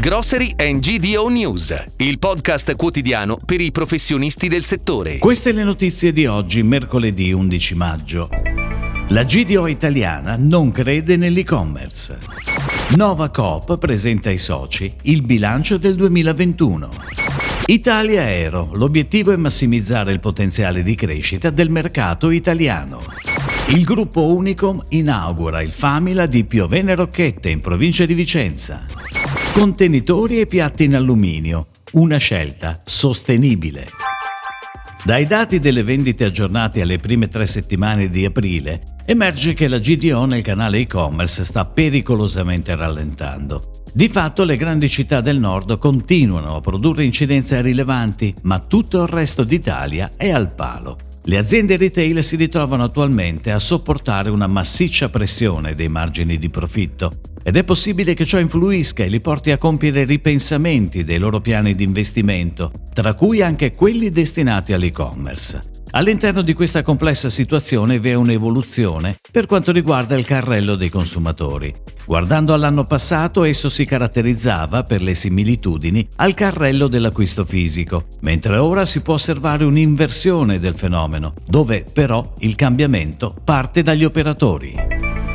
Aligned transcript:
Grocery 0.00 0.54
and 0.58 0.78
GDO 0.78 1.26
News, 1.26 1.74
il 1.96 2.20
podcast 2.20 2.76
quotidiano 2.76 3.36
per 3.44 3.60
i 3.60 3.72
professionisti 3.72 4.46
del 4.46 4.62
settore. 4.62 5.18
Queste 5.18 5.50
le 5.50 5.64
notizie 5.64 6.12
di 6.12 6.24
oggi, 6.24 6.62
mercoledì 6.62 7.32
11 7.32 7.74
maggio. 7.74 8.28
La 9.08 9.24
GDO 9.24 9.66
italiana 9.66 10.36
non 10.38 10.70
crede 10.70 11.16
nell'e-commerce. 11.16 12.16
Nova 12.90 13.28
Coop 13.30 13.76
presenta 13.78 14.28
ai 14.28 14.38
soci 14.38 14.94
il 15.02 15.22
bilancio 15.22 15.78
del 15.78 15.96
2021. 15.96 16.90
Italia 17.66 18.22
Aero, 18.22 18.70
l'obiettivo 18.74 19.32
è 19.32 19.36
massimizzare 19.36 20.12
il 20.12 20.20
potenziale 20.20 20.84
di 20.84 20.94
crescita 20.94 21.50
del 21.50 21.70
mercato 21.70 22.30
italiano. 22.30 23.02
Il 23.70 23.82
gruppo 23.82 24.32
Unicom 24.32 24.80
inaugura 24.90 25.60
il 25.60 25.72
Famila 25.72 26.26
di 26.26 26.44
Piovene 26.44 26.94
Rocchette 26.94 27.50
in 27.50 27.58
provincia 27.58 28.06
di 28.06 28.14
Vicenza. 28.14 29.17
Contenitori 29.58 30.38
e 30.38 30.46
piatti 30.46 30.84
in 30.84 30.94
alluminio, 30.94 31.66
una 31.94 32.18
scelta 32.18 32.80
sostenibile. 32.84 33.88
Dai 35.02 35.26
dati 35.26 35.58
delle 35.58 35.82
vendite 35.82 36.26
aggiornate 36.26 36.80
alle 36.80 36.98
prime 36.98 37.26
tre 37.26 37.44
settimane 37.44 38.06
di 38.06 38.24
aprile, 38.24 38.80
emerge 39.04 39.54
che 39.54 39.66
la 39.66 39.80
GDO 39.80 40.26
nel 40.26 40.44
canale 40.44 40.78
e-commerce 40.78 41.42
sta 41.42 41.64
pericolosamente 41.64 42.76
rallentando. 42.76 43.60
Di 43.98 44.08
fatto 44.08 44.44
le 44.44 44.56
grandi 44.56 44.88
città 44.88 45.20
del 45.20 45.40
nord 45.40 45.76
continuano 45.78 46.54
a 46.54 46.60
produrre 46.60 47.02
incidenze 47.02 47.60
rilevanti, 47.60 48.32
ma 48.42 48.60
tutto 48.60 49.02
il 49.02 49.08
resto 49.08 49.42
d'Italia 49.42 50.12
è 50.16 50.30
al 50.30 50.54
palo. 50.54 50.96
Le 51.24 51.36
aziende 51.36 51.76
retail 51.76 52.22
si 52.22 52.36
ritrovano 52.36 52.84
attualmente 52.84 53.50
a 53.50 53.58
sopportare 53.58 54.30
una 54.30 54.46
massiccia 54.46 55.08
pressione 55.08 55.74
dei 55.74 55.88
margini 55.88 56.38
di 56.38 56.48
profitto 56.48 57.10
ed 57.42 57.56
è 57.56 57.64
possibile 57.64 58.14
che 58.14 58.24
ciò 58.24 58.38
influisca 58.38 59.02
e 59.02 59.08
li 59.08 59.18
porti 59.18 59.50
a 59.50 59.58
compiere 59.58 60.04
ripensamenti 60.04 61.02
dei 61.02 61.18
loro 61.18 61.40
piani 61.40 61.74
di 61.74 61.82
investimento, 61.82 62.70
tra 62.94 63.14
cui 63.14 63.42
anche 63.42 63.72
quelli 63.72 64.10
destinati 64.10 64.74
all'e-commerce. 64.74 65.77
All'interno 65.92 66.42
di 66.42 66.52
questa 66.52 66.82
complessa 66.82 67.30
situazione 67.30 67.98
vi 67.98 68.10
è 68.10 68.14
un'evoluzione 68.14 69.16
per 69.32 69.46
quanto 69.46 69.72
riguarda 69.72 70.16
il 70.16 70.26
carrello 70.26 70.74
dei 70.74 70.90
consumatori. 70.90 71.72
Guardando 72.04 72.52
all'anno 72.52 72.84
passato, 72.84 73.44
esso 73.44 73.70
si 73.70 73.86
caratterizzava 73.86 74.82
per 74.82 75.00
le 75.00 75.14
similitudini 75.14 76.06
al 76.16 76.34
carrello 76.34 76.88
dell'acquisto 76.88 77.44
fisico, 77.44 78.02
mentre 78.20 78.58
ora 78.58 78.84
si 78.84 79.00
può 79.00 79.14
osservare 79.14 79.64
un'inversione 79.64 80.58
del 80.58 80.74
fenomeno, 80.74 81.32
dove 81.46 81.84
però 81.90 82.34
il 82.40 82.54
cambiamento 82.54 83.34
parte 83.42 83.82
dagli 83.82 84.04
operatori. 84.04 84.74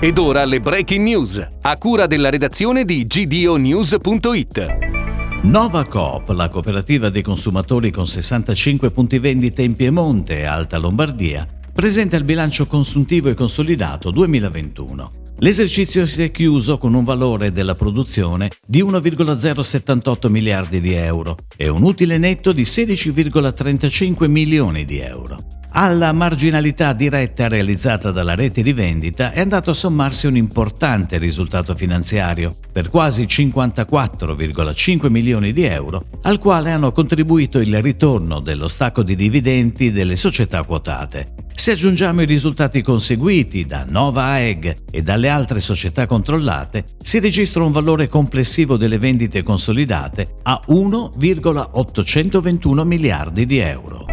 Ed 0.00 0.18
ora 0.18 0.44
le 0.44 0.60
breaking 0.60 1.02
news, 1.02 1.46
a 1.62 1.78
cura 1.78 2.06
della 2.06 2.28
redazione 2.28 2.84
di 2.84 3.06
gdonews.it. 3.06 5.01
Nova 5.44 5.84
Coop, 5.84 6.28
la 6.28 6.46
cooperativa 6.46 7.08
dei 7.08 7.20
consumatori 7.20 7.90
con 7.90 8.06
65 8.06 8.92
punti 8.92 9.18
vendita 9.18 9.60
in 9.60 9.74
Piemonte 9.74 10.38
e 10.38 10.44
Alta 10.44 10.78
Lombardia, 10.78 11.44
presenta 11.72 12.16
il 12.16 12.22
bilancio 12.22 12.68
consuntivo 12.68 13.28
e 13.28 13.34
consolidato 13.34 14.12
2021. 14.12 15.10
L'esercizio 15.38 16.06
si 16.06 16.22
è 16.22 16.30
chiuso 16.30 16.78
con 16.78 16.94
un 16.94 17.02
valore 17.02 17.50
della 17.50 17.74
produzione 17.74 18.50
di 18.64 18.82
1,078 18.82 20.30
miliardi 20.30 20.80
di 20.80 20.92
euro 20.92 21.36
e 21.56 21.68
un 21.68 21.82
utile 21.82 22.18
netto 22.18 22.52
di 22.52 22.62
16,35 22.62 24.30
milioni 24.30 24.84
di 24.84 25.00
euro. 25.00 25.60
Alla 25.74 26.12
marginalità 26.12 26.92
diretta 26.92 27.48
realizzata 27.48 28.10
dalla 28.10 28.34
rete 28.34 28.62
di 28.62 28.74
vendita 28.74 29.32
è 29.32 29.40
andato 29.40 29.70
a 29.70 29.74
sommarsi 29.74 30.26
un 30.26 30.36
importante 30.36 31.16
risultato 31.16 31.74
finanziario, 31.74 32.54
per 32.70 32.90
quasi 32.90 33.22
54,5 33.22 35.08
milioni 35.08 35.54
di 35.54 35.64
euro, 35.64 36.04
al 36.22 36.38
quale 36.38 36.72
hanno 36.72 36.92
contribuito 36.92 37.58
il 37.58 37.80
ritorno 37.80 38.40
dello 38.40 38.68
stacco 38.68 39.02
di 39.02 39.16
dividendi 39.16 39.92
delle 39.92 40.14
società 40.14 40.62
quotate. 40.62 41.32
Se 41.54 41.70
aggiungiamo 41.70 42.20
i 42.20 42.26
risultati 42.26 42.82
conseguiti 42.82 43.64
da 43.64 43.86
Nova 43.88 44.24
AEG 44.24 44.74
e 44.90 45.00
dalle 45.00 45.30
altre 45.30 45.60
società 45.60 46.04
controllate, 46.04 46.84
si 47.02 47.18
registra 47.18 47.64
un 47.64 47.72
valore 47.72 48.08
complessivo 48.08 48.76
delle 48.76 48.98
vendite 48.98 49.42
consolidate 49.42 50.34
a 50.42 50.60
1,821 50.66 52.84
miliardi 52.84 53.46
di 53.46 53.56
euro. 53.56 54.04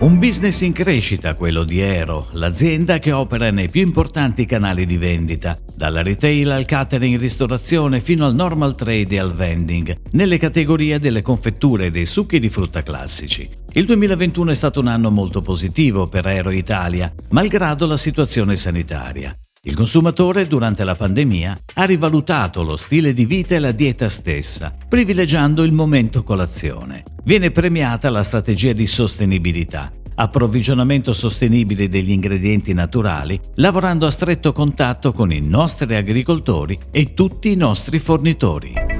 Un 0.00 0.16
business 0.16 0.62
in 0.62 0.72
crescita 0.72 1.34
quello 1.34 1.62
di 1.62 1.82
Aero, 1.82 2.26
l'azienda 2.32 2.98
che 2.98 3.12
opera 3.12 3.50
nei 3.50 3.68
più 3.68 3.82
importanti 3.82 4.46
canali 4.46 4.86
di 4.86 4.96
vendita, 4.96 5.54
dalla 5.76 6.02
retail 6.02 6.52
al 6.52 6.64
catering 6.64 7.18
ristorazione 7.18 8.00
fino 8.00 8.24
al 8.24 8.34
normal 8.34 8.74
trade 8.74 9.16
e 9.16 9.18
al 9.18 9.34
vending, 9.34 9.94
nelle 10.12 10.38
categorie 10.38 10.98
delle 10.98 11.20
confetture 11.20 11.86
e 11.86 11.90
dei 11.90 12.06
succhi 12.06 12.40
di 12.40 12.48
frutta 12.48 12.80
classici. 12.80 13.46
Il 13.72 13.84
2021 13.84 14.52
è 14.52 14.54
stato 14.54 14.80
un 14.80 14.86
anno 14.86 15.10
molto 15.10 15.42
positivo 15.42 16.06
per 16.06 16.24
Aero 16.24 16.50
Italia, 16.50 17.12
malgrado 17.32 17.86
la 17.86 17.98
situazione 17.98 18.56
sanitaria. 18.56 19.36
Il 19.62 19.76
consumatore 19.76 20.46
durante 20.46 20.84
la 20.84 20.94
pandemia 20.94 21.54
ha 21.74 21.84
rivalutato 21.84 22.62
lo 22.62 22.78
stile 22.78 23.12
di 23.12 23.26
vita 23.26 23.56
e 23.56 23.58
la 23.58 23.72
dieta 23.72 24.08
stessa, 24.08 24.74
privilegiando 24.88 25.64
il 25.64 25.72
momento 25.72 26.22
colazione. 26.22 27.02
Viene 27.24 27.50
premiata 27.50 28.08
la 28.08 28.22
strategia 28.22 28.72
di 28.72 28.86
sostenibilità, 28.86 29.90
approvvigionamento 30.14 31.12
sostenibile 31.12 31.90
degli 31.90 32.10
ingredienti 32.10 32.72
naturali, 32.72 33.38
lavorando 33.56 34.06
a 34.06 34.10
stretto 34.10 34.52
contatto 34.52 35.12
con 35.12 35.30
i 35.30 35.46
nostri 35.46 35.94
agricoltori 35.94 36.78
e 36.90 37.12
tutti 37.12 37.52
i 37.52 37.56
nostri 37.56 37.98
fornitori. 37.98 38.99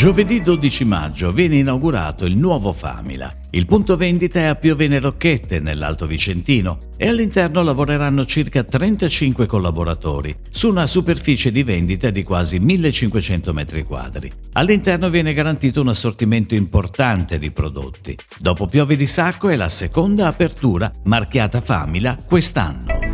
Giovedì 0.00 0.40
12 0.40 0.86
maggio 0.86 1.30
viene 1.30 1.56
inaugurato 1.56 2.24
il 2.24 2.34
nuovo 2.34 2.72
Famila. 2.72 3.30
Il 3.50 3.66
punto 3.66 3.98
vendita 3.98 4.40
è 4.40 4.44
a 4.44 4.54
Piovene 4.54 4.98
Rocchette, 4.98 5.60
nell'Alto 5.60 6.06
Vicentino, 6.06 6.78
e 6.96 7.06
all'interno 7.06 7.62
lavoreranno 7.62 8.24
circa 8.24 8.64
35 8.64 9.44
collaboratori, 9.44 10.34
su 10.48 10.70
una 10.70 10.86
superficie 10.86 11.52
di 11.52 11.62
vendita 11.64 12.08
di 12.08 12.22
quasi 12.22 12.58
1500 12.60 13.52
m2. 13.52 14.30
All'interno 14.54 15.10
viene 15.10 15.34
garantito 15.34 15.82
un 15.82 15.88
assortimento 15.88 16.54
importante 16.54 17.38
di 17.38 17.50
prodotti. 17.50 18.16
Dopo 18.38 18.64
Piove 18.64 18.96
di 18.96 19.06
Sacco 19.06 19.50
è 19.50 19.54
la 19.54 19.68
seconda 19.68 20.28
apertura 20.28 20.90
marchiata 21.04 21.60
Famila 21.60 22.16
quest'anno. 22.26 23.09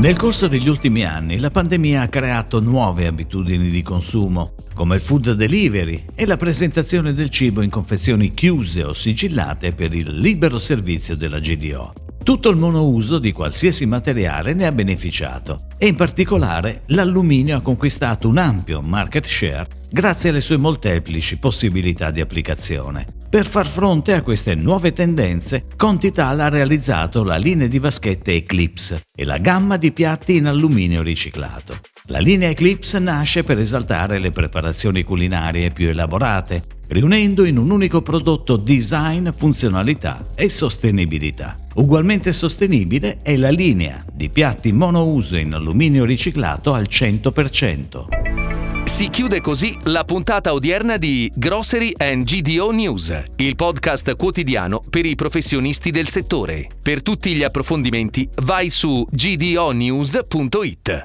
Nel 0.00 0.16
corso 0.16 0.48
degli 0.48 0.66
ultimi 0.66 1.04
anni 1.04 1.38
la 1.38 1.50
pandemia 1.50 2.00
ha 2.00 2.08
creato 2.08 2.58
nuove 2.58 3.06
abitudini 3.06 3.68
di 3.68 3.82
consumo, 3.82 4.54
come 4.72 4.94
il 4.94 5.02
food 5.02 5.32
delivery 5.32 6.06
e 6.14 6.24
la 6.24 6.38
presentazione 6.38 7.12
del 7.12 7.28
cibo 7.28 7.60
in 7.60 7.68
confezioni 7.68 8.30
chiuse 8.30 8.82
o 8.82 8.94
sigillate 8.94 9.72
per 9.72 9.92
il 9.92 10.18
libero 10.18 10.58
servizio 10.58 11.16
della 11.16 11.38
GDO. 11.38 12.09
Tutto 12.22 12.50
il 12.50 12.56
monouso 12.56 13.18
di 13.18 13.32
qualsiasi 13.32 13.86
materiale 13.86 14.52
ne 14.52 14.66
ha 14.66 14.72
beneficiato 14.72 15.56
e 15.78 15.86
in 15.86 15.96
particolare 15.96 16.82
l'alluminio 16.88 17.56
ha 17.56 17.62
conquistato 17.62 18.28
un 18.28 18.36
ampio 18.36 18.80
market 18.82 19.24
share 19.24 19.66
grazie 19.90 20.28
alle 20.28 20.40
sue 20.40 20.58
molteplici 20.58 21.38
possibilità 21.38 22.10
di 22.10 22.20
applicazione. 22.20 23.06
Per 23.28 23.46
far 23.46 23.66
fronte 23.66 24.12
a 24.12 24.22
queste 24.22 24.54
nuove 24.54 24.92
tendenze, 24.92 25.64
Contital 25.76 26.40
ha 26.40 26.48
realizzato 26.48 27.24
la 27.24 27.36
linea 27.36 27.66
di 27.66 27.78
vaschette 27.78 28.32
Eclipse 28.34 29.04
e 29.14 29.24
la 29.24 29.38
gamma 29.38 29.76
di 29.76 29.90
piatti 29.90 30.36
in 30.36 30.46
alluminio 30.46 31.02
riciclato. 31.02 31.78
La 32.06 32.18
linea 32.18 32.48
Eclipse 32.48 32.98
nasce 32.98 33.42
per 33.44 33.58
esaltare 33.58 34.18
le 34.18 34.30
preparazioni 34.30 35.02
culinarie 35.02 35.70
più 35.70 35.88
elaborate, 35.88 36.62
riunendo 36.88 37.44
in 37.44 37.56
un 37.56 37.70
unico 37.70 38.02
prodotto 38.02 38.56
design, 38.56 39.28
funzionalità 39.36 40.18
e 40.34 40.48
sostenibilità. 40.48 41.56
Ugualmente 41.74 42.32
sostenibile 42.32 43.18
è 43.22 43.36
la 43.36 43.50
linea 43.50 44.02
di 44.12 44.28
piatti 44.28 44.72
monouso 44.72 45.36
in 45.36 45.52
alluminio 45.52 46.04
riciclato 46.04 46.72
al 46.72 46.86
100%. 46.88 48.84
Si 48.84 49.08
chiude 49.08 49.40
così 49.40 49.76
la 49.84 50.04
puntata 50.04 50.52
odierna 50.52 50.96
di 50.96 51.30
Grocery 51.34 51.92
and 51.96 52.24
GDO 52.24 52.70
News, 52.72 53.16
il 53.36 53.54
podcast 53.54 54.16
quotidiano 54.16 54.82
per 54.90 55.06
i 55.06 55.14
professionisti 55.14 55.90
del 55.90 56.08
settore. 56.08 56.66
Per 56.82 57.02
tutti 57.02 57.34
gli 57.34 57.42
approfondimenti 57.42 58.28
vai 58.42 58.68
su 58.68 59.04
gdonews.it. 59.10 61.02